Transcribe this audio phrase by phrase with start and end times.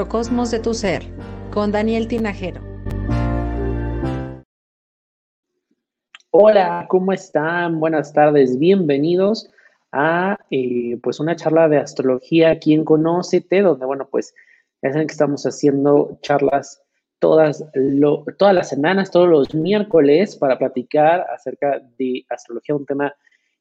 [0.00, 1.02] macrocosmos de tu ser
[1.52, 2.62] con Daniel Tinajero.
[6.30, 7.78] Hola, ¿cómo están?
[7.80, 9.50] Buenas tardes, bienvenidos
[9.92, 14.34] a eh, pues una charla de astrología aquí en Conócete, donde bueno, pues
[14.80, 16.82] ya saben que estamos haciendo charlas
[17.18, 17.62] todas,
[18.38, 23.14] todas las semanas, todos los miércoles para platicar acerca de astrología, un tema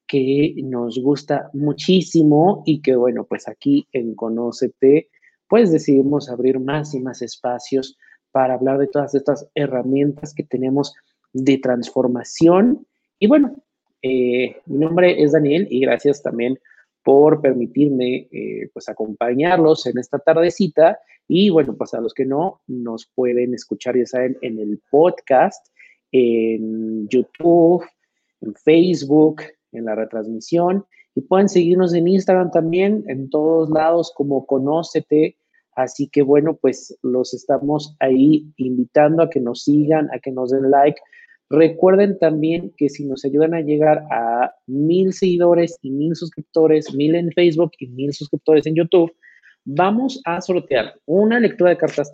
[0.07, 5.09] que nos gusta muchísimo y que bueno, pues aquí en Conócete
[5.49, 7.97] pues decidimos abrir más y más espacios
[8.31, 10.93] para hablar de todas estas herramientas que tenemos
[11.33, 12.85] de transformación.
[13.17, 13.55] Y bueno,
[14.01, 16.57] eh, mi nombre es Daniel y gracias también
[17.03, 20.99] por permitirme eh, pues acompañarlos en esta tardecita.
[21.27, 25.67] Y bueno, pues a los que no, nos pueden escuchar, ya saben, en el podcast,
[26.11, 27.83] en YouTube,
[28.41, 30.85] en Facebook, en la retransmisión.
[31.15, 35.38] Y pueden seguirnos en Instagram también, en todos lados como Conócete
[35.79, 40.51] Así que bueno, pues los estamos ahí invitando a que nos sigan, a que nos
[40.51, 40.99] den like.
[41.49, 47.15] Recuerden también que si nos ayudan a llegar a mil seguidores y mil suscriptores, mil
[47.15, 49.09] en Facebook y mil suscriptores en YouTube,
[49.63, 52.11] vamos a sortear una lectura de cartas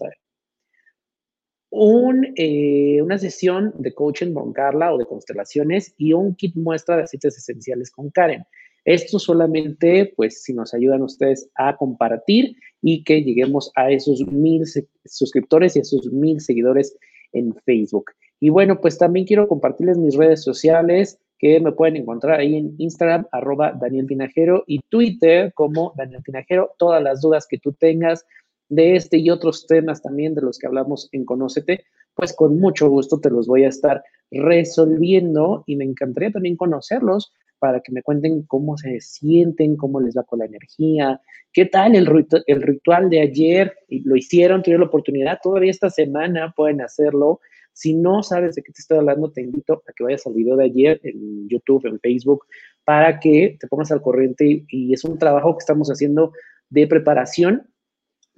[1.72, 6.98] un, eh, una sesión de coaching con Carla o de constelaciones y un kit muestra
[6.98, 8.46] de aceites esenciales con Karen.
[8.86, 14.64] Esto solamente, pues, si nos ayudan ustedes a compartir y que lleguemos a esos mil
[15.06, 16.96] suscriptores y a esos mil seguidores
[17.34, 18.12] en Facebook.
[18.40, 22.76] Y bueno, pues también quiero compartirles mis redes sociales que me pueden encontrar ahí en
[22.78, 26.74] Instagram, arroba Daniel Tinajero y Twitter como Daniel Tinajero.
[26.78, 28.26] Todas las dudas que tú tengas
[28.70, 32.90] de este y otros temas también de los que hablamos en Conócete, pues con mucho
[32.90, 38.02] gusto te los voy a estar resolviendo y me encantaría también conocerlos para que me
[38.02, 41.22] cuenten cómo se sienten, cómo les va con la energía,
[41.54, 46.82] qué tal el, ritual de ayer, lo hicieron, tuvieron la oportunidad, todavía esta semana pueden
[46.82, 47.40] hacerlo.
[47.72, 50.56] Si no sabes de qué te estoy hablando, te invito a que vayas al video
[50.56, 52.46] de ayer en YouTube, en Facebook,
[52.84, 56.32] para que te pongas al corriente y, es un trabajo que estamos haciendo
[56.70, 57.68] de preparación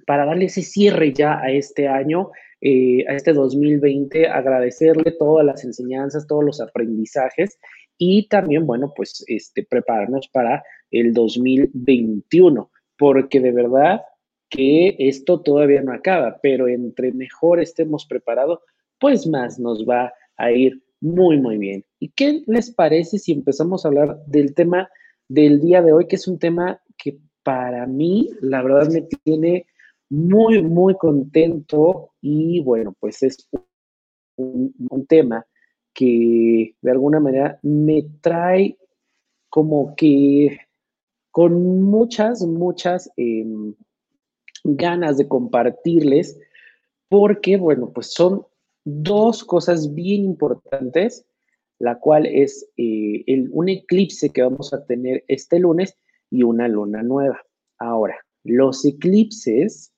[0.06, 2.30] para darle ese cierre ya a este año,
[2.60, 7.58] eh, a este 2020, agradecerle todas las enseñanzas, todos los aprendizajes
[7.98, 14.02] y también, bueno, pues este, prepararnos para el 2021, porque de verdad
[14.48, 18.60] que esto todavía no acaba, pero entre mejor estemos preparados,
[18.98, 21.84] pues más nos va a ir muy, muy bien.
[21.98, 24.88] ¿Y qué les parece si empezamos a hablar del tema
[25.28, 29.66] del día de hoy, que es un tema que para mí, la verdad, me tiene
[30.08, 33.48] muy, muy contento y bueno, pues es
[34.36, 35.44] un, un tema
[35.98, 38.78] que de alguna manera me trae
[39.48, 40.56] como que
[41.32, 43.74] con muchas, muchas em,
[44.62, 46.38] ganas de compartirles,
[47.08, 48.46] porque, bueno, pues son
[48.84, 51.26] dos cosas bien importantes,
[51.80, 55.96] la cual es eh, el, un eclipse que vamos a tener este lunes
[56.30, 57.42] y una luna nueva.
[57.80, 59.92] Ahora, los eclipses,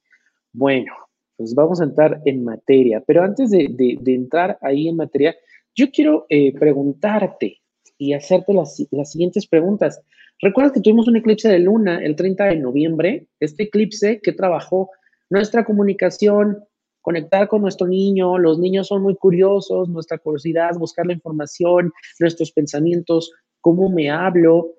[0.55, 0.95] bueno,
[1.37, 3.69] pues vamos a entrar en materia, pero antes de,
[4.01, 5.37] de entrar ahí en materia,
[5.75, 7.61] yo quiero eh, preguntarte
[7.99, 10.01] y hacerte las, siguientes preguntas.
[10.41, 13.27] ¿Recuerdas que tuvimos un eclipse de luna el 30 de noviembre?
[13.41, 14.91] Este eclipse que trabajó
[15.29, 16.65] nuestra comunicación,
[17.03, 22.53] conectar con nuestro niño, los niños son muy curiosos, nuestra curiosidad, buscar la información, nuestros
[22.53, 24.75] pensamientos, cómo me hablo,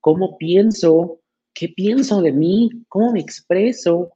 [0.00, 1.20] cómo pienso,
[1.52, 4.12] qué pienso de mí, cómo me expreso,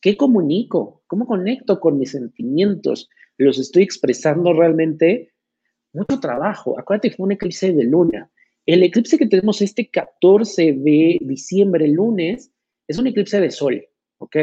[0.00, 5.32] qué comunico, cómo conecto con mis sentimientos, los estoy expresando realmente
[5.96, 6.78] mucho trabajo.
[6.78, 8.30] Acuérdate que fue un eclipse de luna.
[8.66, 12.50] El eclipse que tenemos este 14 de diciembre, lunes,
[12.88, 13.84] es un eclipse de sol,
[14.18, 14.36] ¿ok?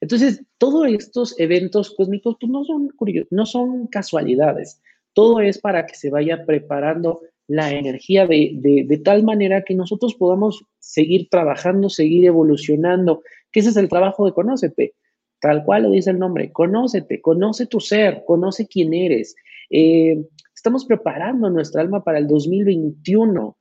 [0.00, 2.90] Entonces, todos estos eventos cósmicos pues, no, son
[3.30, 4.80] no son casualidades.
[5.12, 10.14] Todo es para que se vaya preparando la energía de, de, tal manera que nosotros
[10.14, 13.22] podamos seguir trabajando, seguir evolucionando,
[13.52, 14.94] que ese es el trabajo de Conócete.
[15.40, 19.34] Tal cual lo dice el nombre, conócete, conoce tu ser, conoce quién eres.
[19.70, 20.24] Eh,
[20.62, 23.58] Estamos preparando nuestra alma para el 2021.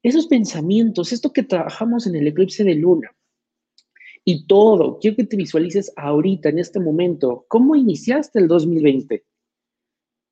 [0.00, 3.10] Esos pensamientos, esto que trabajamos en el eclipse de luna
[4.24, 9.24] y todo, quiero que te visualices ahorita, en este momento, cómo iniciaste el 2020,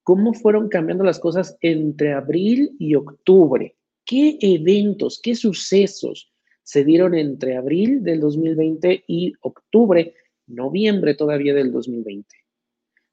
[0.04, 3.74] cómo fueron cambiando las cosas entre abril y octubre,
[4.04, 6.32] qué eventos, qué sucesos
[6.62, 10.14] se dieron entre abril del 2020 y octubre,
[10.46, 12.36] noviembre todavía del 2020.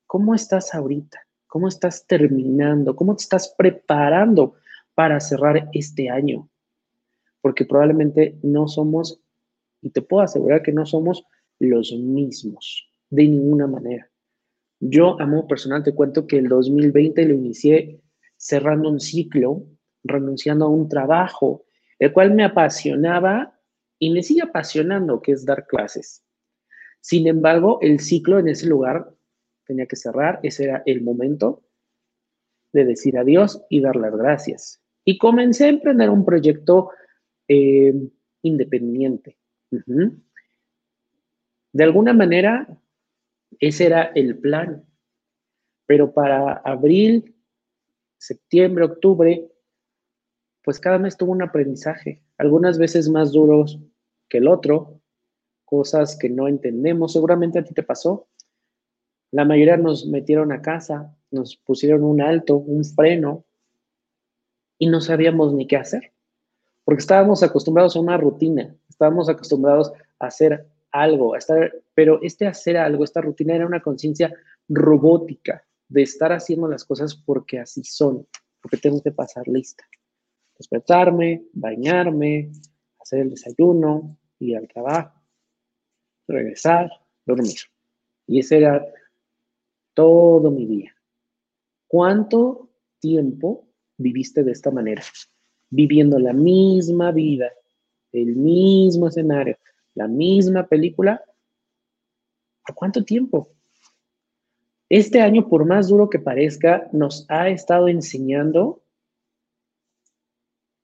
[0.05, 1.19] ¿Cómo estás ahorita?
[1.49, 2.95] ¿Cómo estás terminando?
[2.95, 4.53] ¿Cómo te estás preparando
[4.93, 6.47] para cerrar este año?
[7.41, 9.19] Porque probablemente no somos,
[9.81, 11.25] y te puedo asegurar que no somos
[11.57, 14.07] los mismos, de ninguna manera.
[14.79, 17.99] Yo, a modo personal, te cuento que el 2020 lo inicié
[18.37, 19.63] cerrando un ciclo,
[20.03, 21.65] renunciando a un trabajo,
[21.97, 23.59] el cual me apasionaba
[23.97, 26.23] y me sigue apasionando, que es dar clases.
[27.01, 29.15] Sin embargo, el ciclo en ese lugar
[29.69, 31.61] tenía que cerrar, ese era el momento
[32.73, 34.81] de decir adiós y dar las gracias.
[35.05, 36.89] Y comencé a emprender un proyecto
[37.47, 37.93] eh,
[38.41, 39.37] independiente.
[41.71, 42.67] De alguna manera,
[43.59, 44.83] ese era el plan.
[45.85, 47.35] Pero para abril,
[48.17, 49.51] septiembre, octubre,
[50.63, 53.79] pues cada mes tuvo un aprendizaje, algunas veces más duros
[54.27, 54.99] que el otro,
[55.65, 58.28] cosas que no entendemos, seguramente a ti te pasó.
[59.31, 63.45] La mayoría nos metieron a casa, nos pusieron un alto, un freno,
[64.79, 66.13] y no sabíamos ni qué hacer,
[66.85, 72.47] porque estábamos acostumbrados a una rutina, estábamos acostumbrados a hacer algo, a estar, pero este
[72.47, 74.33] hacer algo, esta rutina era una conciencia
[74.69, 78.25] robótica de estar haciendo las cosas porque así son,
[78.61, 79.83] porque tengo que pasar lista.
[80.57, 82.51] Despertarme, bañarme,
[82.99, 85.19] hacer el desayuno, ir al trabajo,
[86.27, 86.89] regresar,
[87.25, 87.57] dormir.
[88.27, 88.85] Y ese era
[89.99, 90.95] todo mi día.
[91.85, 92.69] ¿Cuánto
[92.99, 93.67] tiempo
[93.97, 95.03] viviste de esta manera?
[95.69, 97.51] Viviendo la misma vida,
[98.13, 99.57] el mismo escenario,
[99.95, 101.21] la misma película.
[102.65, 103.51] ¿Por cuánto tiempo?
[104.87, 108.81] Este año, por más duro que parezca, nos ha estado enseñando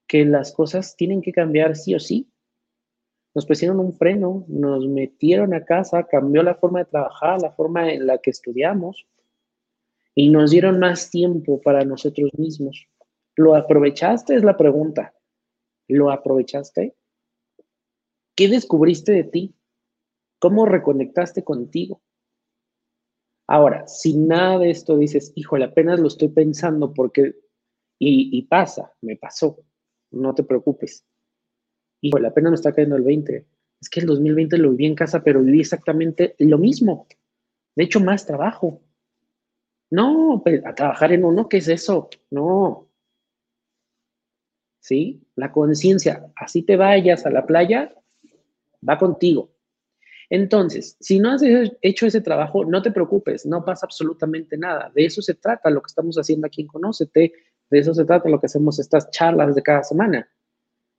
[0.08, 2.30] que las cosas tienen que cambiar sí o sí.
[3.36, 7.92] Nos pusieron un freno, nos metieron a casa, cambió la forma de trabajar, la forma
[7.92, 9.06] en la que estudiamos
[10.16, 12.88] y nos dieron más tiempo para nosotros mismos.
[13.36, 14.36] ¿Lo aprovechaste?
[14.36, 15.14] Es la pregunta.
[15.90, 16.96] ¿Lo aprovechaste?
[18.36, 19.56] ¿Qué descubriste de ti?
[20.40, 22.02] ¿Cómo reconectaste contigo?
[23.48, 27.36] Ahora, si nada de esto dices, híjole, apenas lo estoy pensando porque,
[28.00, 29.60] y, y pasa, me pasó,
[30.12, 31.06] no te preocupes.
[32.06, 33.48] Híjole, apenas me está cayendo el 20.
[33.82, 37.08] Es que el 2020 lo viví en casa, pero viví exactamente lo mismo.
[37.76, 38.84] De hecho, más trabajo.
[39.90, 42.12] No, pues, a trabajar en uno, ¿qué es eso?
[42.30, 42.88] No.
[44.80, 45.24] ¿Sí?
[45.36, 47.92] La conciencia, así te vayas a la playa,
[48.88, 49.50] va contigo.
[50.30, 51.42] Entonces, si no has
[51.82, 54.92] hecho ese trabajo, no te preocupes, no pasa absolutamente nada.
[54.94, 57.34] De eso se trata lo que estamos haciendo aquí en Conócete,
[57.72, 60.30] de eso se trata lo que hacemos estas charlas de cada semana.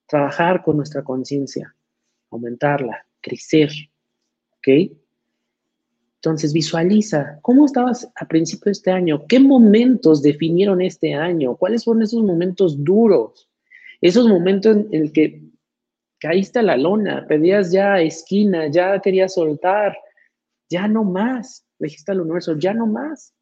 [0.06, 1.74] Trabajar con nuestra conciencia,
[2.30, 3.70] aumentarla, crecer,
[4.58, 4.68] ¿ok?
[6.16, 11.84] Entonces, visualiza cómo estabas a principio de este año, qué momentos definieron este año, cuáles
[11.84, 13.48] fueron esos momentos duros,
[14.00, 15.42] esos momentos en, el que
[16.18, 19.96] caíste a la lona, pedías ya esquina, ya querías soltar,
[20.68, 23.32] ya no más, dijiste al universo, ya no más.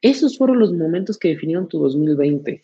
[0.00, 2.62] Esos fueron los momentos que definieron tu 2020.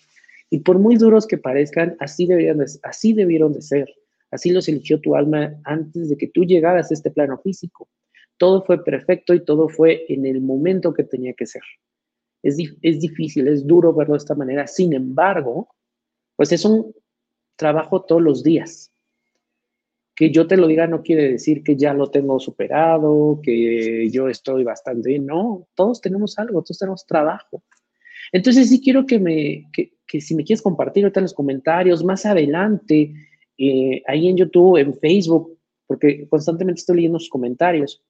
[0.53, 3.89] Y por muy duros que parezcan, así, deberían así debieron de ser.
[4.31, 7.89] Así los eligió tu alma antes de que tú llegaras a este plano físico.
[8.37, 11.63] Todo fue perfecto y todo fue en el momento que tenía que ser.
[12.43, 14.67] Es, es difícil, es duro verlo de esta manera.
[14.67, 15.71] Sin embargo,
[16.37, 16.95] pues es un
[17.57, 18.93] trabajo todos los días.
[20.15, 24.29] Que yo te lo diga no quiere decir que ya lo tengo superado, que yo
[24.29, 25.25] estoy bastante bien.
[25.25, 27.63] No, todos tenemos algo, todos tenemos trabajo.
[28.33, 32.27] Entonces sí quiero que me, que, si me quieres compartir ahorita en los comentarios, más
[32.27, 33.15] adelante,
[33.59, 38.03] eh, ahí en YouTube, en Facebook, porque constantemente estoy leyendo sus comentarios.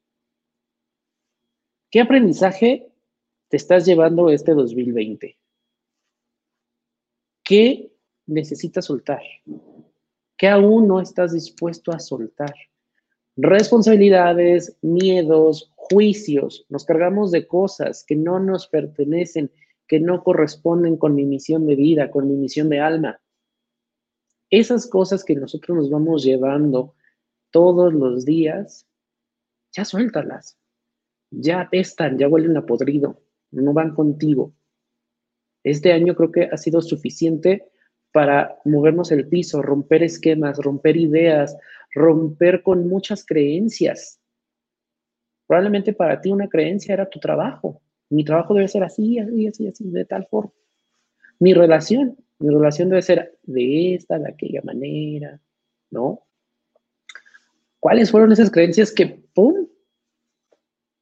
[1.90, 2.90] ¿Qué aprendizaje
[3.48, 5.36] te estás llevando este 2020?
[7.44, 7.92] ¿Qué
[8.26, 9.22] necesitas soltar?
[10.36, 12.54] ¿Qué aún no estás dispuesto a soltar?
[13.36, 16.64] Responsabilidades, miedos, juicios.
[16.68, 19.50] Nos cargamos de cosas que no nos pertenecen,
[19.92, 23.20] que no corresponden con mi misión de vida, con mi misión de alma.
[24.48, 26.94] Esas cosas que nosotros nos vamos llevando
[27.50, 28.86] todos los días,
[29.70, 30.56] ya suéltalas.
[31.30, 33.20] Ya apestan, ya huelen a podrido,
[33.50, 34.54] no van contigo.
[35.62, 37.70] Este año creo que ha sido suficiente
[38.12, 41.54] para movernos el piso, romper esquemas, romper ideas,
[41.94, 44.18] romper con muchas creencias.
[45.46, 47.82] Probablemente para ti una creencia era tu trabajo.
[48.12, 50.52] Mi trabajo debe ser así, así, así, así, de tal forma.
[51.38, 55.40] Mi relación, mi relación debe ser de esta, de aquella manera,
[55.90, 56.26] ¿no?
[57.80, 59.66] ¿Cuáles fueron esas creencias que, ¡pum!,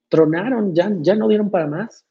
[0.08, 2.06] tronaron, ya, ya no dieron para más?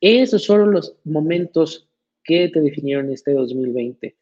[0.00, 1.86] Esos fueron los momentos
[2.24, 4.16] que te definieron este 2020.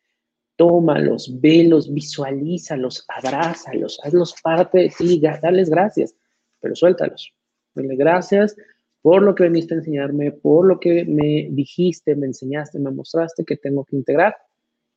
[0.57, 6.17] tómalos, velos, visualízalos, abrázalos, hazlos parte de ti, dales gracias,
[6.59, 7.33] pero suéltalos.
[7.75, 8.57] Dale gracias
[9.03, 13.45] por lo que viniste a enseñarme, por lo que me dijiste, me enseñaste, me mostraste
[13.45, 14.37] que tengo que integrar.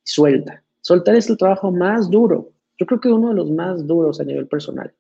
[0.04, 0.64] Suelta.
[0.82, 2.52] Soltar es el trabajo más duro.
[2.78, 4.94] Yo creo que uno de los más duros a nivel personal.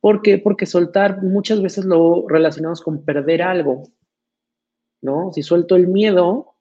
[0.00, 0.38] ¿Por qué?
[0.38, 3.84] Porque soltar muchas veces lo relacionamos con perder algo,
[5.00, 5.32] ¿no?
[5.32, 6.56] Si suelto el miedo,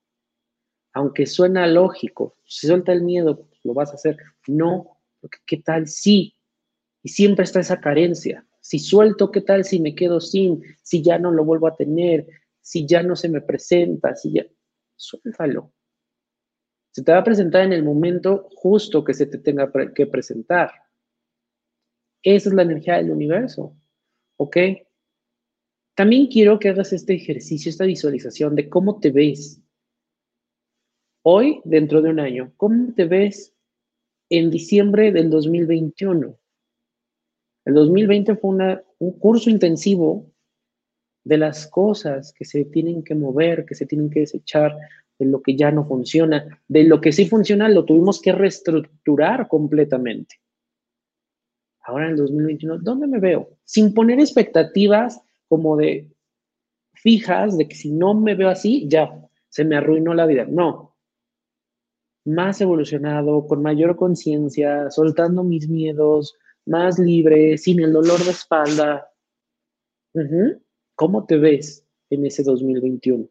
[0.94, 4.18] aunque suena lógico, si suelta el miedo, lo vas a hacer.
[4.48, 6.36] No, porque ¿qué tal si?
[7.04, 8.46] Y siempre está esa carencia.
[8.62, 10.64] Si suelto, ¿qué tal si me quedo sin?
[10.84, 12.28] Si ya no lo vuelvo a tener,
[12.62, 14.46] si ya no se me presenta, si ya...
[14.96, 15.74] Suéltalo.
[16.92, 20.72] Se te va a presentar en el momento justo que se te tenga que presentar.
[22.22, 23.76] Esa es la energía del universo.
[24.38, 24.58] ¿Ok?
[25.96, 29.62] También quiero que hagas este ejercicio, esta visualización de cómo te ves
[31.24, 32.54] hoy, dentro de un año.
[32.58, 33.56] ¿Cómo te ves
[34.30, 36.38] en diciembre del 2021?
[37.66, 40.32] El 2020 fue un curso intensivo
[41.24, 44.76] de las cosas que se tienen que mover, que se tienen que desechar,
[45.20, 49.48] de lo que ya no funciona, de lo que sí funciona, lo tuvimos que reestructurar
[49.48, 50.42] completamente.
[51.84, 53.50] Ahora en el 2021, ¿dónde me veo?
[53.64, 56.10] Sin poner expectativas como de
[56.94, 59.12] fijas, de que si no me veo así, ya
[59.50, 60.46] se me arruinó la vida.
[60.50, 60.96] No.
[62.26, 69.12] Más evolucionado, con mayor conciencia, soltando mis miedos, más libre, sin el dolor de espalda.
[70.96, 73.28] ¿Cómo te ves en ese 2021?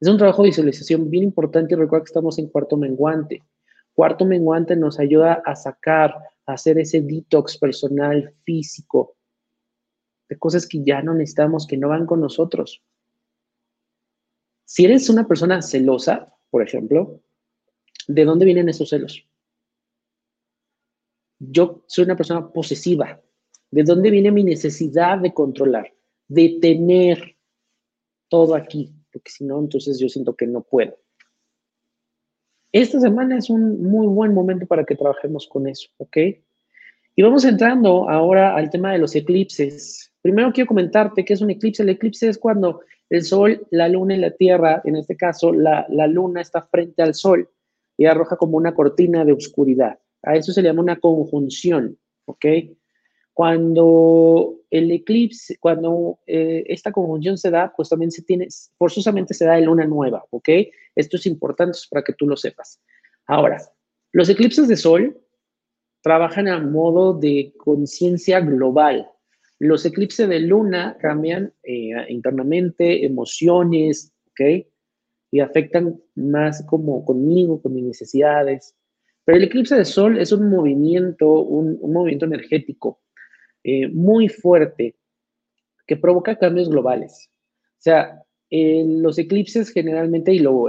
[0.00, 3.42] Es un trabajo de visualización bien importante recuerda que estamos en cuarto menguante.
[3.92, 6.14] Cuarto menguante nos ayuda a sacar,
[6.46, 9.16] a hacer ese detox personal, físico,
[10.28, 12.82] de cosas que ya no necesitamos, que no van con nosotros.
[14.64, 17.20] Si eres una persona celosa, por ejemplo,
[18.06, 19.26] ¿de dónde vienen esos celos?
[21.40, 23.20] Yo soy una persona posesiva.
[23.70, 25.92] ¿De dónde viene mi necesidad de controlar?
[26.28, 27.36] De tener
[28.28, 30.96] todo aquí, porque si no, entonces yo siento que no puedo.
[32.72, 36.16] Esta semana es un muy buen momento para que trabajemos con eso, ¿ok?
[37.16, 40.12] Y vamos entrando ahora al tema de los eclipses.
[40.22, 41.82] Primero quiero comentarte qué es un eclipse.
[41.82, 45.84] El eclipse es cuando el Sol, la Luna y la Tierra, en este caso la,
[45.88, 47.48] la Luna está frente al Sol
[47.96, 49.98] y arroja como una cortina de oscuridad.
[50.22, 52.46] A eso se le llama una conjunción, ¿ok?
[53.32, 59.46] Cuando el eclipse, cuando eh, esta conjunción se da, pues también se tiene, forzosamente se
[59.46, 60.48] da en luna nueva, ¿ok?
[60.94, 62.80] Esto es importante para que tú lo sepas.
[63.26, 63.62] Ahora,
[64.12, 65.20] los eclipses de sol
[66.02, 69.10] trabajan a modo de conciencia global.
[69.58, 74.66] Los eclipses de luna cambian eh, internamente emociones, ¿ok?
[75.32, 78.74] Y afectan más como conmigo, con mis necesidades.
[79.34, 83.00] El eclipse de sol es un movimiento, un, movimiento energético
[83.62, 84.96] eh, muy fuerte
[85.86, 87.30] que provoca cambios globales.
[87.78, 90.66] O sea, los eclipses generalmente, y lo,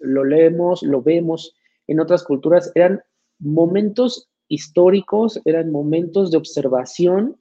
[0.00, 1.54] lo leemos, lo vemos
[1.86, 3.02] en otras culturas, eran
[3.38, 7.38] momentos históricos, eran momentos de observación,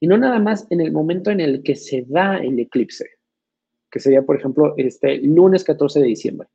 [0.00, 3.06] y no nada más en el momento en el que se da el eclipse,
[3.90, 6.48] que sería, por ejemplo, este lunes 14 de diciembre.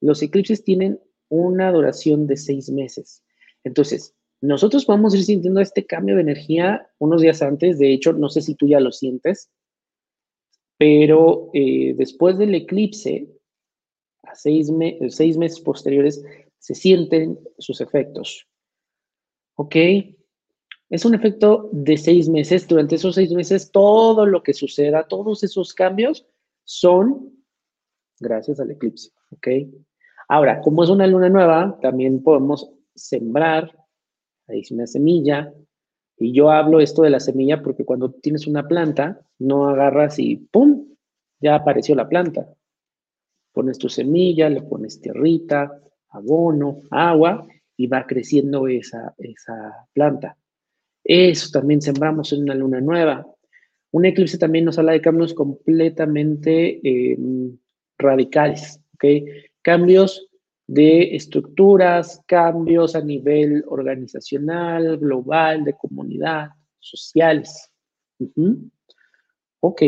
[0.00, 3.24] Los eclipses tienen una duración de seis meses.
[3.64, 7.78] Entonces, nosotros podemos ir sintiendo este cambio de energía unos días antes.
[7.78, 9.50] De hecho, no sé si tú ya lo sientes,
[10.78, 13.28] pero eh, después del eclipse,
[14.22, 14.70] a seis,
[15.08, 16.22] seis meses posteriores,
[16.58, 18.46] se sienten sus efectos.
[19.56, 19.76] ¿Ok?
[20.88, 22.66] Es un efecto de seis meses.
[22.66, 26.26] Durante esos seis meses, todo lo que suceda, todos esos cambios
[26.64, 27.44] son
[28.18, 29.10] gracias al eclipse.
[29.32, 29.48] ¿Ok?
[30.32, 33.76] Ahora, como es una luna nueva, también podemos sembrar,
[34.46, 35.52] ahí es una semilla,
[36.16, 40.36] y yo hablo esto de la semilla porque cuando tienes una planta, no agarras y
[40.36, 40.86] ¡pum!
[41.40, 42.46] Ya apareció la planta.
[43.52, 50.36] Pones tu semilla, le pones tierrita, abono, agua, y va creciendo esa, esa planta.
[51.02, 53.26] Eso también sembramos en una luna nueva.
[53.90, 57.58] Un eclipse también nos habla de cambios completamente em,
[57.98, 59.04] radicales, ¿ok?
[59.62, 60.28] Cambios
[60.66, 67.70] de estructuras, cambios a nivel organizacional, global, de comunidad, sociales.
[69.60, 69.82] Ok,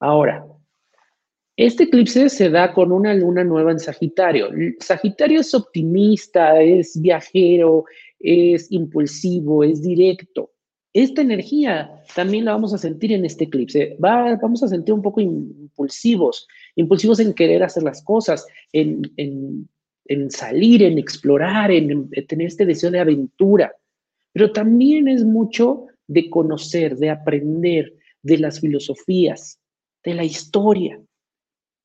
[0.00, 0.46] ahora,
[1.56, 4.50] este eclipse se da con una luna nueva en Sagitario.
[4.78, 7.86] Sagitario es optimista, es viajero,
[8.18, 10.50] es impulsivo, es directo.
[10.96, 13.96] Esta energía también la vamos a sentir en este eclipse.
[13.98, 19.02] vamos a sentir un poco impulsivos, impulsivos en querer hacer las cosas, en,
[20.06, 23.76] en salir, en explorar, en, tener este deseo de aventura,
[24.32, 29.60] pero también es mucho de conocer, de aprender de las filosofías,
[30.02, 30.98] de la historia.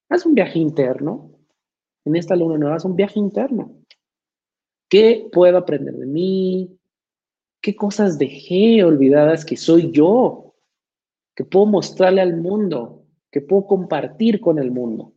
[0.08, 1.38] Haz un viaje interno.
[2.06, 3.75] En esta luna nueva, haz un viaje interno.
[4.89, 6.77] ¿Qué puedo aprender de mí?
[7.62, 10.56] ¿Qué cosas dejé olvidadas que soy yo?
[11.36, 15.13] Que puedo mostrarle al mundo, que puedo compartir con el mundo.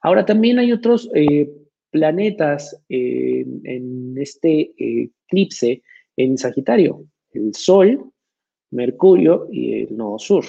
[0.00, 1.50] Ahora también hay otros eh,
[1.90, 5.82] planetas en este eh, eclipse
[6.16, 8.12] en Sagitario, el Sol,
[8.70, 10.44] Mercurio y el Nodo Sur.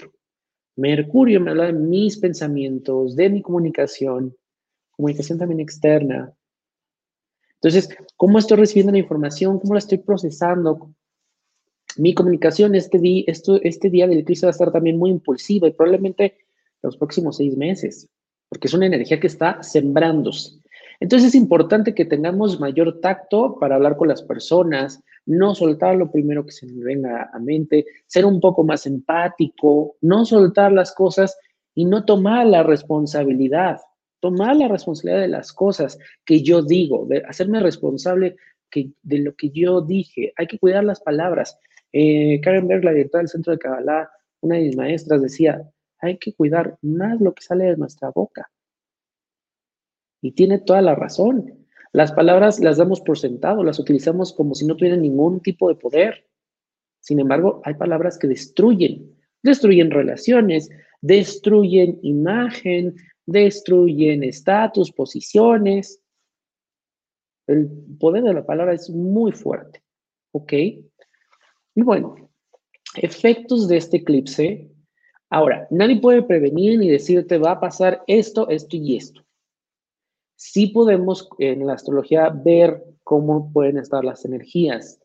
[0.76, 4.36] Mercurio me habla de mis pensamientos, de mi comunicación,
[4.92, 6.34] comunicación también externa.
[7.56, 9.60] Entonces, ¿cómo estoy recibiendo la información?
[9.60, 10.94] ¿Cómo la estoy procesando?
[12.00, 15.74] Mi comunicación este, día, este día del eclipse va a estar también muy impulsiva y
[15.74, 16.38] probablemente
[16.82, 18.08] los próximos seis meses,
[18.48, 20.62] porque es una energía que está sembrándose.
[21.02, 26.10] Entonces es importante que tengamos mayor tacto para hablar con las personas, no soltar lo
[26.10, 30.94] primero que se nos venga a mente, ser un poco más empático, no soltar las
[30.94, 31.38] cosas
[31.76, 33.82] y no tomar la responsabilidad,
[34.22, 38.38] tomar la responsabilidad de las cosas que yo digo, de hacerme responsable
[38.72, 40.32] que, de lo que yo dije.
[40.38, 41.60] Hay que cuidar las palabras.
[41.92, 44.10] Eh, Karen Berg, la directora del Centro de Kabbalah,
[44.42, 45.70] una de mis maestras, decía,
[46.00, 48.50] hay que cuidar más lo que sale de nuestra boca.
[50.22, 51.66] Y tiene toda la razón.
[51.92, 55.76] Las palabras las damos por sentado, las utilizamos como si no tuvieran ningún tipo de
[55.76, 56.26] poder.
[57.00, 60.70] Sin embargo, hay palabras que destruyen, destruyen relaciones,
[61.02, 66.02] destruyen imagen, destruyen estatus, posiciones.
[67.48, 67.68] El
[68.00, 69.82] poder de la palabra es muy fuerte,
[70.32, 70.54] ¿ok?
[71.84, 72.16] Bueno,
[72.96, 74.70] efectos de este eclipse.
[75.30, 79.24] Ahora, nadie puede prevenir ni decirte va a pasar esto, esto y esto
[80.40, 84.98] sí podemos en la astrología ver cómo pueden estar las energías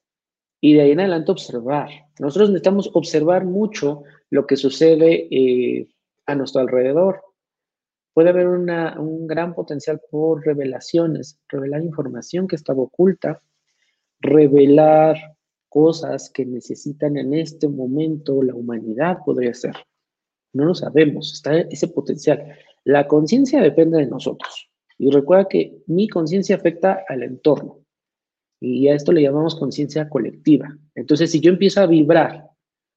[0.60, 1.90] y de ahí en adelante observar.
[2.20, 5.88] Nosotros necesitamos observar mucho lo que sucede eh,
[6.26, 7.20] a nuestro alrededor.
[8.14, 13.42] Puede haber un gran potencial por revelaciones, revelar información que estaba oculta,
[14.20, 15.16] revelar
[15.74, 19.74] cosas que necesitan en este momento la humanidad, podría ser.
[20.52, 22.56] No lo sabemos, está ese potencial.
[22.84, 24.70] La conciencia depende de nosotros.
[24.98, 27.80] Y recuerda que mi conciencia afecta al entorno.
[28.60, 30.78] Y a esto le llamamos conciencia colectiva.
[30.94, 32.46] Entonces, si yo empiezo a vibrar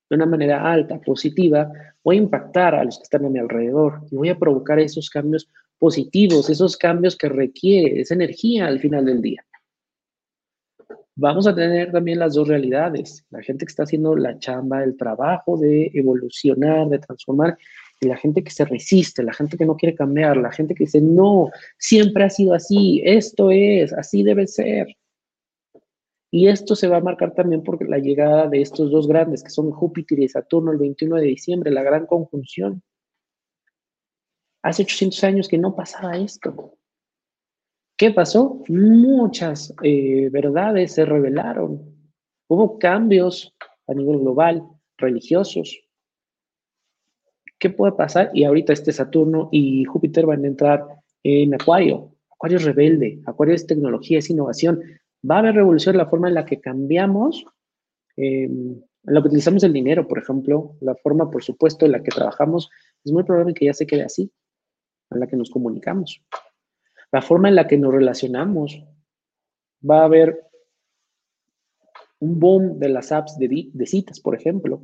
[0.07, 1.71] de una manera alta, positiva,
[2.03, 5.09] voy a impactar a los que están a mi alrededor y voy a provocar esos
[5.09, 9.43] cambios positivos, esos cambios que requiere esa energía al final del día.
[11.19, 13.25] Vamos a tener también las dos realidades.
[13.31, 17.57] La gente que está haciendo la chamba, el trabajo de evolucionar, de transformar,
[17.99, 20.83] y la gente que se resiste, la gente que no quiere cambiar, la gente que
[20.83, 21.49] dice, no,
[21.79, 24.95] siempre ha sido así, esto es, así debe ser.
[26.29, 29.49] Y esto se va a marcar también por la llegada de estos dos grandes, que
[29.49, 32.83] son Júpiter y Saturno el 21 de diciembre, la gran conjunción.
[34.61, 36.77] Hace 800 años que no pasaba esto.
[37.97, 38.63] ¿Qué pasó?
[38.69, 41.81] Muchas eh, verdades se revelaron.
[42.47, 43.55] Hubo cambios
[43.87, 44.63] a nivel global,
[44.97, 45.87] religiosos,
[47.59, 48.29] ¿Qué puede pasar?
[48.33, 50.85] Y ahorita este Saturno y Júpiter van a entrar
[51.23, 52.11] en Acuario.
[52.31, 54.79] Acuario es rebelde, Acuario es tecnología, es innovación.
[55.29, 57.45] Va a haber revolución en la forma en la que cambiamos,
[58.15, 62.03] em, en la que utilizamos el dinero, por ejemplo, la forma, por supuesto, en la
[62.03, 62.69] que trabajamos,
[63.03, 64.31] es muy probable que ya se quede así,
[65.09, 66.21] en la que nos comunicamos.
[67.11, 68.83] La forma en la que nos relacionamos.
[69.89, 70.47] Va a haber
[72.19, 74.81] un boom de las apps de, citas, por ejemplo.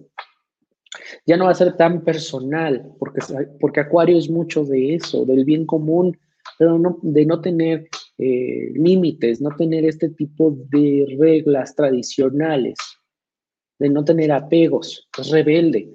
[1.25, 3.21] Ya no va a ser tan personal, porque,
[3.59, 6.17] porque Acuario es mucho de eso, del bien común,
[6.57, 12.77] pero de no tener eh, límites, no tener este tipo de reglas tradicionales,
[13.79, 15.89] de no tener apegos, es rebelde.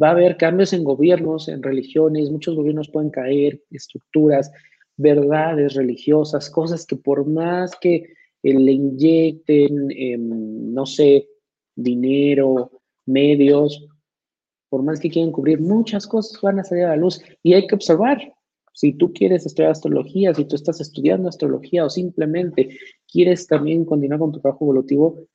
[0.00, 4.52] Va a haber cambios en gobiernos, en religiones, muchos gobiernos pueden caer, estructuras,
[4.96, 7.94] verdades religiosas, cosas que por más que
[8.42, 11.28] eh, le inyecten, em, no sé,
[11.74, 12.70] dinero,
[13.06, 13.86] medios,
[14.68, 17.66] por más que quieran cubrir, muchas cosas van a salir a la luz y hay
[17.66, 18.32] que observar.
[18.74, 24.20] Si tú quieres estudiar astrología, si tú estás estudiando astrología o simplemente quieres también continuar
[24.20, 25.26] con tu trabajo evolutivo,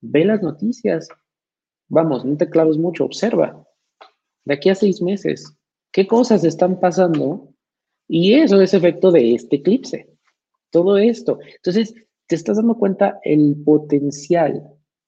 [0.00, 1.08] ve las noticias.
[1.88, 3.62] Vamos, no te claves mucho, observa.
[4.46, 5.54] De aquí a seis meses,
[5.92, 7.49] ¿qué cosas están pasando?
[8.12, 10.08] Y eso es efecto de este eclipse.
[10.70, 11.38] Todo esto.
[11.54, 11.94] Entonces,
[12.26, 14.64] te estás dando cuenta el potencial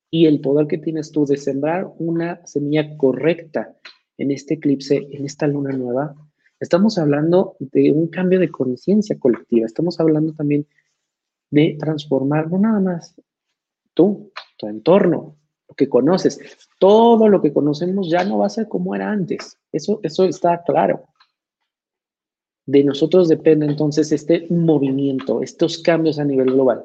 [0.08, 3.76] y el poder que tienes tú de sembrar una semilla correcta
[4.18, 6.14] en este eclipse, en esta luna nueva,
[6.60, 10.64] estamos hablando de un cambio de conciencia colectiva, estamos hablando también
[11.50, 13.20] de transformar no nada más
[13.94, 15.38] tú, tu entorno,
[15.68, 16.38] lo que conoces.
[16.78, 19.58] Todo lo que conocemos ya no va a ser como era antes.
[19.72, 21.08] Eso, eso está claro.
[22.66, 26.85] De nosotros depende entonces este movimiento, estos cambios a nivel global.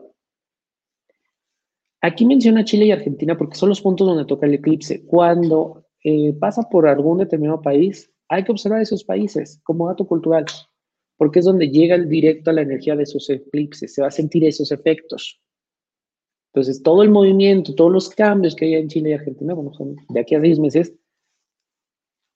[2.02, 5.06] Aquí menciona Chile y Argentina porque son los puntos donde toca el eclipse.
[5.06, 10.46] Cuando eh, pasa por algún determinado país, hay que observar esos países como dato cultural,
[11.18, 14.46] porque es donde llega directo a la energía de esos eclipses, se va a sentir
[14.46, 15.42] esos efectos.
[16.54, 19.96] Entonces, todo el movimiento, todos los cambios que hay en Chile y Argentina, bueno, son
[20.10, 20.94] de aquí a seis meses,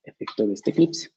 [0.03, 1.09] efecto de este eclipse.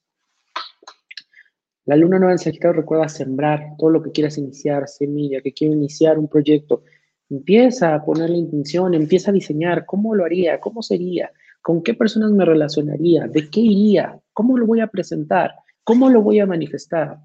[1.86, 5.74] La luna nueva en Sagitario recuerda sembrar todo lo que quieras iniciar, semilla, que quiero
[5.74, 6.82] iniciar un proyecto.
[7.28, 11.92] Empieza a poner la intención, empieza a diseñar cómo lo haría, cómo sería, con qué
[11.92, 16.46] personas me relacionaría, de qué iría, cómo lo voy a presentar, cómo lo voy a
[16.46, 17.18] manifestar.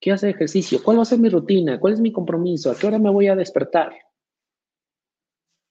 [0.00, 0.80] ¿Qué hace ejercicio?
[0.82, 1.80] ¿Cuál va a ser mi rutina?
[1.80, 2.70] ¿Cuál es mi compromiso?
[2.70, 3.92] ¿A qué hora me voy a despertar?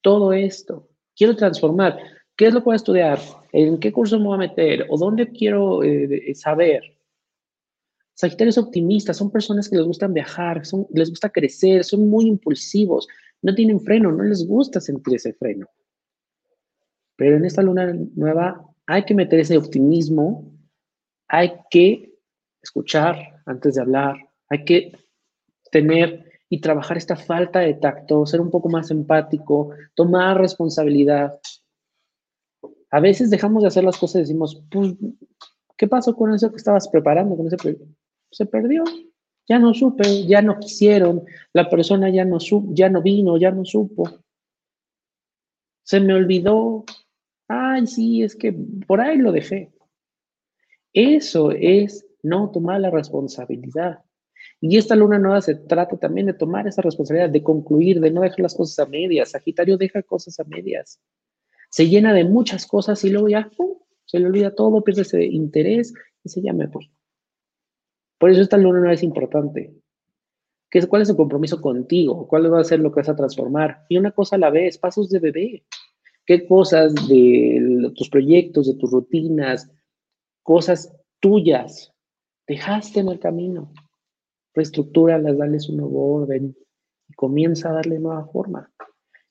[0.02, 0.90] Todo esto.
[1.16, 1.98] Quiero transformar.
[2.36, 3.20] ¿Qué es lo que voy a estudiar?
[3.54, 4.88] ¿En qué curso me voy a meter?
[4.90, 6.82] ¿O dónde quiero eh, saber?
[8.16, 10.62] Sagitarios optimistas son personas que les gustan viajar,
[10.94, 13.08] les gusta crecer, son muy impulsivos,
[13.42, 15.68] no tienen freno, no les gusta sentir ese freno.
[17.16, 20.52] Pero en esta luna nueva hay que meter ese optimismo,
[21.28, 22.14] hay que
[22.62, 24.16] escuchar antes de hablar,
[24.50, 24.92] hay que
[25.72, 31.40] tener y trabajar esta falta de tacto, ser un poco más empático, tomar responsabilidad.
[32.92, 34.94] A veces dejamos de hacer las cosas y decimos, pues,
[35.78, 37.36] ¿qué pasó con eso que estabas preparando?
[37.36, 37.58] Con ese
[38.34, 38.84] se perdió.
[39.48, 42.38] Ya no supe, ya no quisieron, la persona ya no,
[42.74, 44.10] ya no vino, ya no supo.
[45.84, 46.86] Se me olvidó.
[47.48, 48.56] Ay, sí, es que
[48.88, 49.72] por ahí lo dejé.
[50.94, 54.00] Eso es no tomar la responsabilidad.
[54.62, 58.22] Y esta luna nueva se trata también de tomar esa responsabilidad, de concluir, de no
[58.22, 59.32] dejar las cosas a medias.
[59.32, 61.02] Sagitario deja cosas a medias.
[61.70, 63.50] Se llena de muchas cosas y luego ya
[64.06, 65.94] se le olvida todo, pierde ese interés
[66.24, 66.88] y se llama pues.
[68.24, 69.76] Por eso esta luna no es importante.
[70.72, 72.26] ¿Qué, ¿Cuál es el compromiso contigo?
[72.26, 73.84] ¿Cuál va a ser lo que vas a transformar?
[73.90, 75.66] Y una cosa a la vez, pasos de bebé.
[76.26, 79.70] ¿Qué cosas de tus proyectos, de tus rutinas,
[80.42, 81.94] cosas tuyas
[82.48, 83.74] dejaste en el camino?
[84.54, 86.56] Reestructúralas, dales un nuevo orden
[87.10, 88.72] y comienza a darle nueva forma.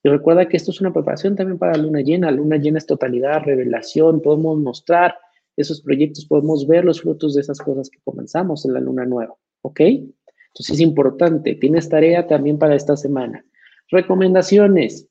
[0.02, 2.30] Y recuerda que esto es una preparación también para la luna llena.
[2.30, 5.14] La luna llena es totalidad, revelación, podemos mostrar
[5.56, 9.34] esos proyectos, podemos ver los frutos de esas cosas que comenzamos en la luna nueva,
[9.62, 9.80] ¿ok?
[9.80, 13.44] Entonces es importante, tienes tarea también para esta semana.
[13.88, 15.08] Recomendaciones.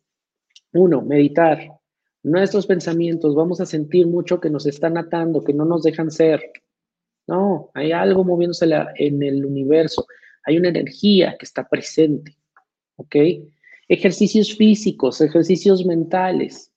[0.74, 1.60] Uno, meditar.
[2.24, 6.42] Nuestros pensamientos, vamos a sentir mucho que nos están atando, que no nos dejan ser.
[7.28, 10.06] No, hay algo moviéndose en el universo.
[10.44, 12.38] Hay una energía que está presente.
[12.98, 13.16] ¿Ok?
[13.88, 16.71] Ejercicios físicos, ejercicios mentales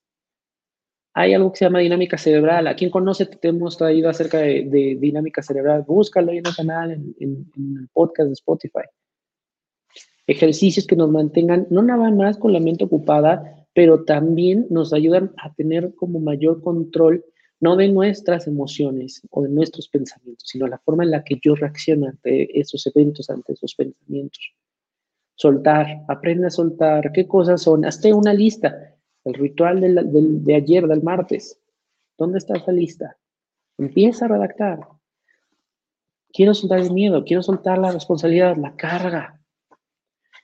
[1.17, 2.67] hay algo que se llama dinámica cerebral.
[2.67, 3.27] ¿A quien conoce?
[3.27, 5.85] Te hemos traído acerca de, dinámica cerebral.
[5.87, 8.83] Búscalo en el canal, en, el podcast de Spotify.
[10.27, 15.33] Ejercicios que nos mantengan, no nada más con la mente ocupada, pero también nos ayudan
[15.37, 17.25] a tener como mayor control,
[17.61, 21.55] no de nuestras emociones o de nuestros pensamientos, sino la forma en la que yo
[21.55, 24.53] reacciono ante esos eventos, ante esos pensamientos.
[25.37, 27.13] Soltar, aprende a soltar.
[27.13, 27.85] ¿Qué cosas son?
[27.85, 28.94] Hazte una lista
[29.25, 31.61] el ritual de ayer, del martes.
[32.17, 33.17] ¿Dónde está esa lista?
[33.79, 34.81] Empieza a redactar.
[36.33, 39.41] Quiero soltar el miedo, quiero soltar la responsabilidad, la carga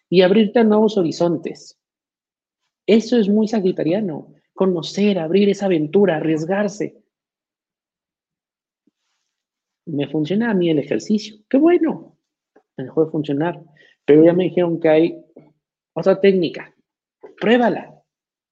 [0.08, 1.78] y abrirte a nuevos horizontes.
[2.86, 4.34] Eso es muy sagitariano.
[4.52, 7.02] Conocer, abrir esa aventura, arriesgarse.
[9.86, 11.36] Me funciona a mí el ejercicio.
[11.48, 12.18] Qué bueno.
[12.76, 13.62] Me dejó de funcionar.
[14.04, 15.24] Pero ya me dijeron que hay
[15.94, 16.74] otra técnica.
[17.40, 17.99] Pruébala.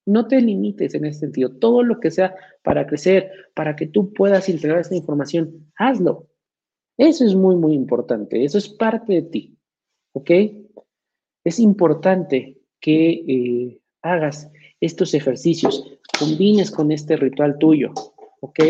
[0.09, 1.51] No te limites en ese sentido.
[1.51, 6.29] Todo lo que sea para crecer, para que tú puedas integrar esta información, hazlo.
[6.97, 8.43] Eso es muy, muy importante.
[8.43, 9.59] Eso es parte de ti.
[10.15, 10.31] ¿Ok?
[11.45, 17.93] Es importante que eh, hagas estos ejercicios, combines con este ritual tuyo.
[18.41, 18.61] ¿Ok?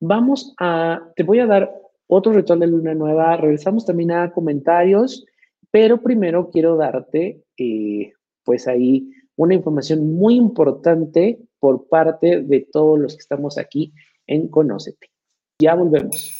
[0.00, 1.74] Vamos a, te voy a dar
[2.06, 3.36] otro ritual de luna nueva.
[3.36, 5.26] Regresamos también a comentarios,
[5.72, 8.12] pero primero quiero darte, eh,
[8.44, 13.92] pues ahí, una información muy importante por parte de todos los que estamos aquí
[14.26, 15.10] en Conócete.
[15.60, 16.38] Ya volvemos.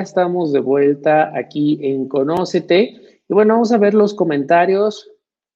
[0.00, 3.20] Estamos de vuelta aquí en Conócete.
[3.28, 5.10] Y bueno, vamos a ver los comentarios.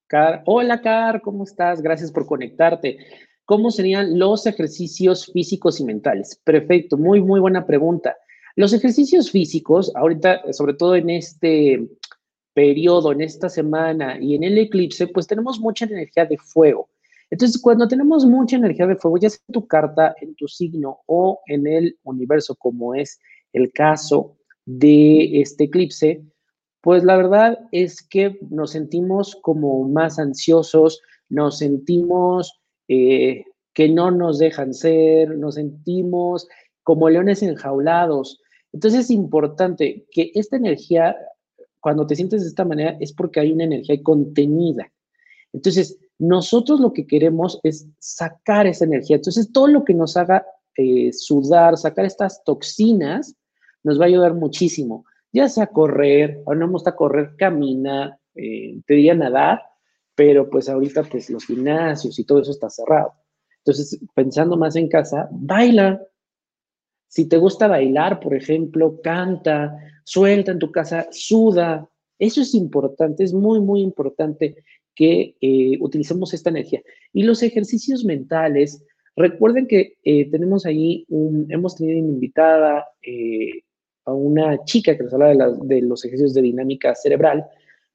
[0.07, 1.81] Car, hola, Car, ¿cómo estás?
[1.81, 2.97] Gracias por conectarte.
[3.45, 6.39] ¿Cómo serían los ejercicios físicos y mentales?
[6.43, 8.15] Perfecto, muy, muy buena pregunta.
[8.55, 11.89] Los ejercicios físicos, ahorita, sobre todo en este
[12.53, 16.89] periodo, en esta semana y en el eclipse, pues tenemos mucha energía de fuego.
[17.31, 20.99] Entonces, cuando tenemos mucha energía de fuego, ya sea en tu carta, en tu signo
[21.07, 23.19] o en el universo, como es
[23.53, 26.23] el caso de este eclipse,
[26.81, 34.11] pues la verdad es que nos sentimos como más ansiosos, nos sentimos eh, que no
[34.11, 36.47] nos dejan ser, nos sentimos
[36.83, 38.41] como leones enjaulados.
[38.73, 41.15] Entonces es importante que esta energía,
[41.79, 44.91] cuando te sientes de esta manera, es porque hay una energía contenida.
[45.53, 49.17] Entonces, nosotros lo que queremos es sacar esa energía.
[49.17, 53.35] Entonces, todo lo que nos haga eh, sudar, sacar estas toxinas,
[53.83, 55.05] nos va a ayudar muchísimo.
[55.31, 59.61] Ya sea correr, ahora no me gusta correr, camina, eh, te diría nadar,
[60.15, 63.13] pero pues ahorita pues los gimnasios y todo eso está cerrado.
[63.59, 66.01] Entonces, pensando más en casa, baila.
[67.07, 71.87] Si te gusta bailar, por ejemplo, canta, suelta en tu casa, suda.
[72.19, 74.63] Eso es importante, es muy, muy importante
[74.95, 76.81] que eh, utilicemos esta energía.
[77.13, 78.83] Y los ejercicios mentales,
[79.15, 83.63] recuerden que eh, tenemos ahí, un, hemos tenido una invitada eh,
[84.05, 87.45] a una chica que nos habla de, los ejercicios de dinámica cerebral,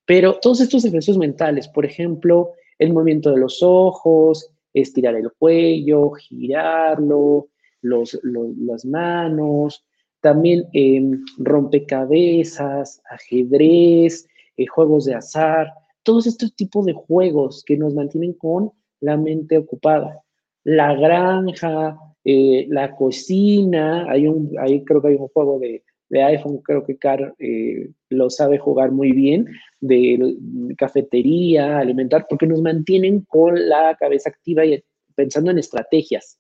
[0.07, 6.13] pero todos estos ejercicios mentales, por ejemplo, el movimiento de los ojos, estirar el cuello,
[6.13, 7.49] girarlo,
[7.83, 9.85] los, las manos,
[10.21, 14.27] también em, rompecabezas, ajedrez,
[14.67, 20.23] juegos de azar, todos estos tipos de juegos que nos mantienen con la mente ocupada.
[20.65, 26.59] La granja, eh, la cocina, hay un, ahí creo que hay un juego de, iPhone,
[26.59, 29.47] creo que Car eh, lo sabe jugar muy bien,
[29.81, 30.37] de
[30.77, 34.83] cafetería, alimentar, porque nos mantienen con la cabeza activa y
[35.15, 36.39] pensando en estrategias.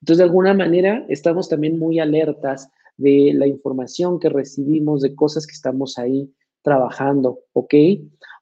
[0.00, 5.46] Entonces, de alguna manera, estamos también muy alertas de la información que recibimos, de cosas
[5.46, 7.74] que estamos ahí trabajando, ¿ok?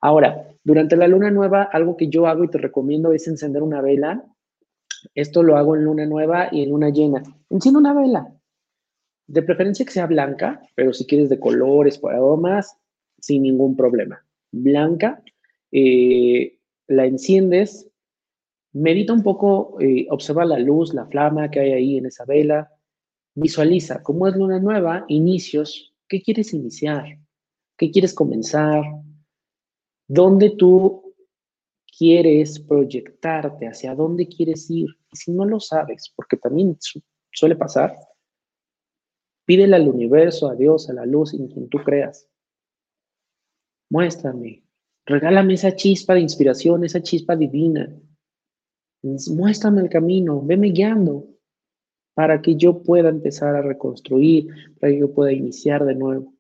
[0.01, 3.81] Ahora, durante la luna nueva, algo que yo hago y te recomiendo es encender una
[3.81, 4.25] vela.
[5.15, 7.23] Esto lo hago en luna nueva y en luna llena.
[7.49, 8.40] Enciende una vela.
[9.31, 12.77] De preferencia que sea blanca, pero si quieres de colores, o aromas,
[13.21, 14.27] sin ningún problema.
[14.51, 15.23] Blanca,
[15.71, 17.89] eh, la enciendes,
[18.73, 22.73] medita un poco, eh, observa la luz, la flama que hay ahí en esa vela,
[23.37, 27.17] visualiza cómo es luna nueva, inicios, ¿qué quieres iniciar?
[27.79, 28.83] ¿Qué quieres comenzar?
[30.09, 31.15] ¿Dónde tú
[31.97, 33.69] quieres proyectarte?
[33.69, 34.89] ¿Hacia dónde quieres ir?
[35.13, 36.77] Y si no lo sabes, porque también
[37.31, 37.95] suele pasar,
[39.51, 42.29] pídele al universo, a Dios, a la luz, en quien tú creas.
[43.91, 44.63] Muéstrame,
[45.05, 47.93] regálame esa chispa de inspiración, esa chispa divina.
[49.03, 51.27] Muéstrame el camino, veme guiando
[52.15, 56.33] para que yo pueda empezar a reconstruir, para que yo pueda iniciar de nuevo.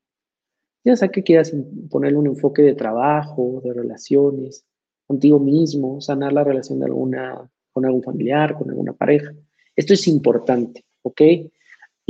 [0.84, 1.52] Ya sea que quieras
[1.90, 4.64] ponerle un enfoque de trabajo, de relaciones,
[5.08, 9.34] contigo mismo, sanar la relación de alguna, con algún familiar, con alguna pareja.
[9.74, 11.22] Esto es importante, ¿ok?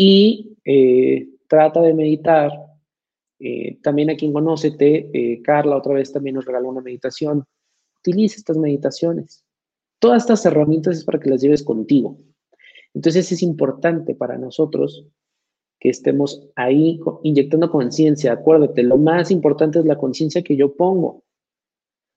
[0.03, 2.51] Y eh, trata de meditar.
[3.39, 7.45] Eh, también aquí en Conócete, eh, Carla otra vez también nos regaló una meditación.
[7.99, 9.45] Utiliza estas meditaciones.
[9.99, 12.17] Todas estas herramientas es para que las lleves contigo.
[12.95, 15.05] Entonces es importante para nosotros
[15.79, 18.33] que estemos ahí inyectando conciencia.
[18.33, 21.25] Acuérdate, lo más importante es la conciencia que yo pongo.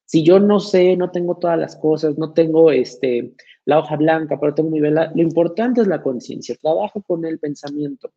[0.05, 3.33] Si yo no sé, no tengo todas las cosas, no tengo este,
[3.65, 6.55] la hoja blanca, pero tengo mi lo importante es la conciencia.
[6.61, 8.11] Trabajo con el pensamiento.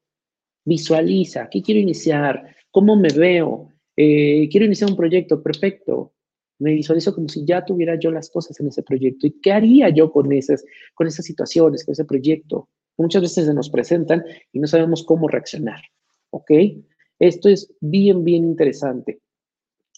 [0.64, 2.56] Visualiza, ¿qué quiero iniciar?
[2.70, 3.72] ¿Cómo me veo?
[3.96, 6.12] Eh, quiero iniciar un proyecto, perfecto.
[6.59, 9.26] Me visualizo como si ya tuviera yo las cosas en ese proyecto.
[9.26, 12.68] ¿Y qué haría yo con esas, con esas situaciones, con ese proyecto?
[12.96, 15.80] muchas veces se nos presentan y no sabemos cómo reaccionar.
[16.30, 16.50] ¿Ok?
[17.18, 19.20] Esto es bien, bien interesante.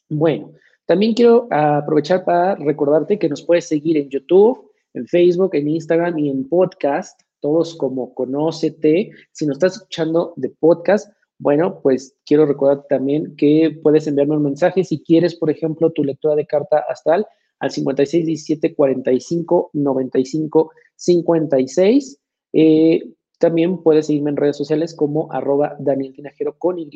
[0.08, 0.52] Bueno,
[0.87, 6.18] también quiero aprovechar para recordarte que nos puedes seguir en YouTube, en Facebook, en Instagram
[6.18, 9.11] y en podcast, todos como Conócete.
[9.33, 14.42] Si nos estás escuchando de podcast, bueno, pues quiero recordar también que puedes enviarme un
[14.42, 17.27] mensaje si quieres, por ejemplo, tu lectura de carta astral
[17.61, 22.20] al 56 17 45 95 56
[22.53, 26.90] eh, también puedes seguirme en redes sociales como arroba Daniel Tinajero con Y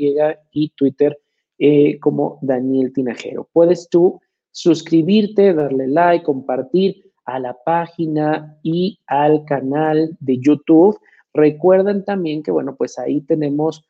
[0.50, 1.20] y Twitter
[1.58, 3.48] eh, como Daniel Tinajero.
[3.52, 10.98] Puedes tú suscribirte, darle like, compartir a la página y al canal de YouTube.
[11.34, 13.84] Recuerden también que, bueno, pues ahí tenemos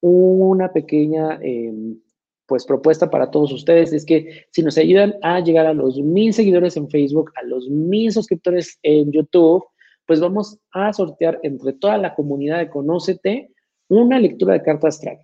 [0.00, 2.00] una pequeña em,
[2.46, 6.32] pues propuesta para todos ustedes es que si nos ayudan a llegar a los mil
[6.32, 9.64] seguidores en Facebook, a los mil suscriptores en YouTube,
[10.04, 13.52] pues vamos a sortear entre toda la comunidad de Conócete
[13.88, 15.18] una lectura de carta astral,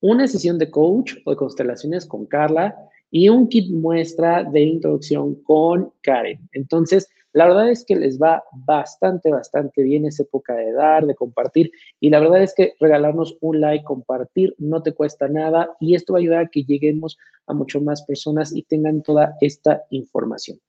[0.00, 2.76] una sesión de coach o de constelaciones con Carla
[3.16, 6.38] y un kit muestra de introducción con Karen.
[6.52, 11.14] Entonces, la verdad es que les va bastante, bastante bien esa época de dar, de
[11.14, 11.72] compartir.
[11.98, 15.74] Y la verdad es que regalarnos un like, compartir, no te cuesta nada.
[15.80, 19.34] Y esto va a ayudar a que lleguemos a mucho más personas y tengan toda
[19.40, 20.60] esta información.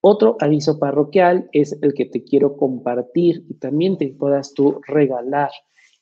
[0.00, 5.50] Otro aviso parroquial es el que te quiero compartir y también te puedas tú regalar.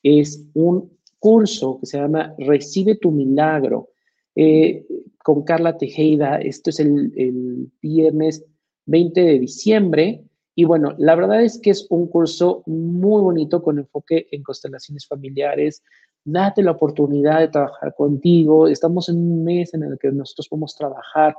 [0.05, 3.89] Es un curso que se llama Recibe tu milagro
[4.35, 4.85] eh,
[5.23, 6.39] con Carla Tejeda.
[6.39, 8.45] Esto es el, viernes
[8.87, 10.25] 20 de diciembre.
[10.55, 15.07] Y bueno, la verdad es que es un curso muy bonito con enfoque en constelaciones
[15.07, 15.83] familiares.
[16.25, 18.69] Date la oportunidad de trabajar contigo.
[18.69, 21.35] Estamos en un mes en el que nosotros podemos trabajar,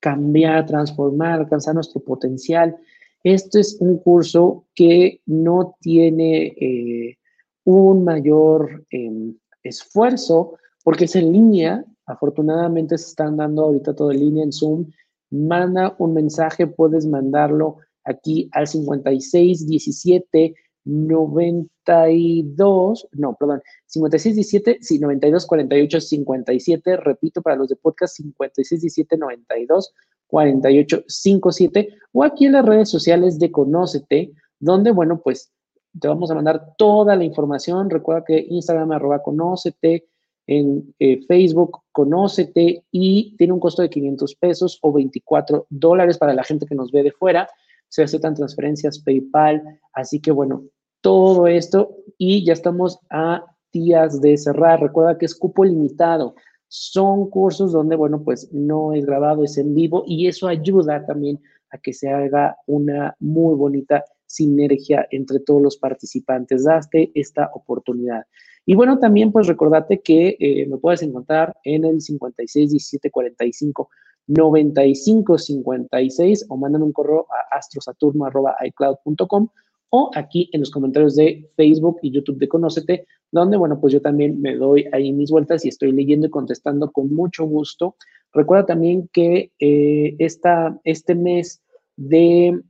[0.00, 2.76] cambiar, transformar, alcanzar nuestro potencial.
[3.22, 7.18] Este es un curso que no tiene eh,
[7.64, 11.84] un mayor em, esfuerzo porque es en línea.
[12.06, 14.86] Afortunadamente se están dando ahorita todo en línea en Zoom
[15.30, 24.98] manda un mensaje, puedes mandarlo aquí al 56 17 92, no, perdón, 56 17, sí,
[24.98, 29.92] 92 48 57, repito para los de podcast 56 17 92
[30.26, 35.52] 48 57 o aquí en las redes sociales de Conócete, donde, bueno, pues
[35.98, 37.90] te vamos a mandar toda la información.
[37.90, 40.06] Recuerda que Instagram arroba Conócete,
[40.50, 46.34] en eh, Facebook, conócete y tiene un costo de 500 pesos o 24 dólares para
[46.34, 47.48] la gente que nos ve de fuera.
[47.88, 50.64] Se aceptan transferencias PayPal, así que bueno,
[51.02, 54.80] todo esto y ya estamos a días de cerrar.
[54.80, 56.34] Recuerda que es cupo limitado.
[56.66, 61.40] Son cursos donde, bueno, pues no es grabado, es en vivo y eso ayuda también
[61.70, 66.64] a que se haga una muy bonita sinergia entre todos los participantes.
[66.64, 68.22] Daste esta oportunidad.
[68.64, 73.90] Y bueno, también pues recordate que eh, me puedes encontrar en el 56 17 45
[74.28, 79.48] 95 56 o mandan un correo a astrosaturno.icloud.com
[79.92, 84.00] o aquí en los comentarios de Facebook y YouTube de Conócete, donde, bueno, pues yo
[84.00, 87.96] también me doy ahí mis vueltas y estoy leyendo y contestando con mucho gusto.
[88.32, 91.60] Recuerda también que eh, esta, este mes
[91.96, 92.60] de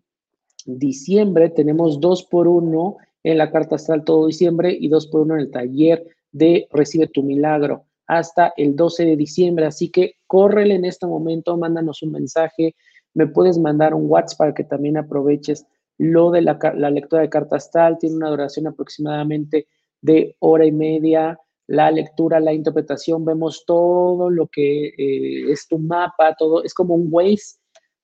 [0.67, 5.35] diciembre tenemos dos por uno en la carta astral todo diciembre y dos por uno
[5.35, 9.67] en el taller de Recibe tu Milagro hasta el 12 de diciembre.
[9.67, 12.75] Así que córrele en este momento, mándanos un mensaje,
[13.15, 15.65] me puedes mandar un WhatsApp para que también aproveches
[15.97, 16.59] lo de la,
[16.91, 17.99] lectura de carta astral.
[17.99, 19.69] Tiene una duración aproximadamente
[20.01, 21.39] de hora y media.
[21.69, 26.97] La lectura, la interpretación, vemos todo lo que eh, es tu mapa, todo, es como
[26.97, 27.60] un Waze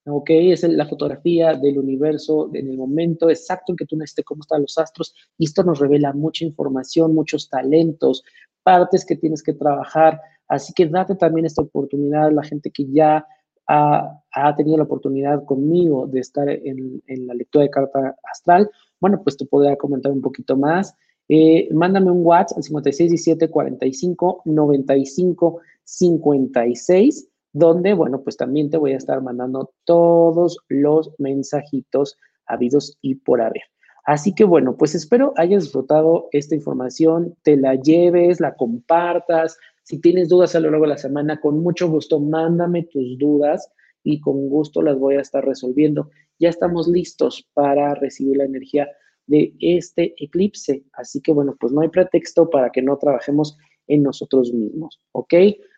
[0.06, 0.30] ¿ok?
[0.30, 4.62] Es la fotografía del universo en el momento exacto en que tú necesites cómo están
[4.62, 8.22] los astros y esto nos revela mucha información, muchos talentos,
[8.62, 13.26] partes que tienes que trabajar, así que date también esta oportunidad la gente que ya
[13.68, 19.36] ha, tenido la oportunidad conmigo de estar en, la lectura de carta astral, bueno, pues
[19.36, 20.94] te podrá comentar un poquito más.
[21.28, 28.92] Eh, mándame un WhatsApp al 5617 45 95 56 donde, bueno, pues también te voy
[28.92, 33.62] a estar mandando todos los mensajitos habidos y por haber.
[34.04, 39.56] Así que bueno, pues espero hayas disfrutado esta información, te la lleves, la compartas.
[39.84, 43.72] Si tienes dudas a lo largo de la semana, con mucho gusto mándame tus dudas
[44.04, 46.10] y con gusto las voy a estar resolviendo.
[46.38, 48.86] Ya estamos listos para recibir la energía
[49.26, 50.84] de este eclipse.
[50.92, 55.34] Así que bueno, pues no hay pretexto para que no trabajemos en nosotros mismos, ¿ok?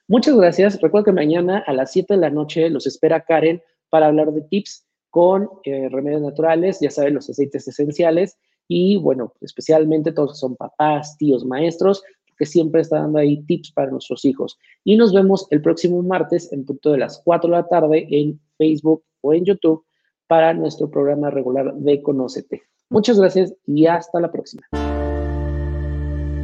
[0.08, 0.80] Muchas gracias.
[0.80, 4.40] Recuerda que mañana a las 7 de la noche los espera Karen para hablar de
[4.40, 10.38] tips con eh, remedios naturales, ya saben, los aceites esenciales y bueno, especialmente todos que
[10.38, 12.02] son papás, tíos, maestros,
[12.38, 14.58] que siempre está dando ahí tips para nuestros hijos.
[14.84, 18.40] Y nos vemos el próximo martes en punto de las 4 de la tarde en
[18.56, 19.84] Facebook o en YouTube
[20.26, 22.62] para nuestro programa regular de Conócete.
[22.88, 24.62] Muchas gracias y hasta la próxima.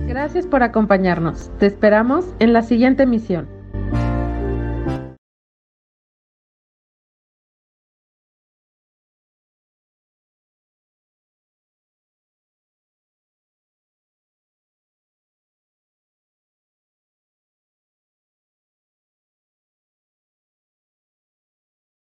[0.07, 1.51] Gracias por acompañarnos.
[1.59, 3.54] Te esperamos en la siguiente emisión.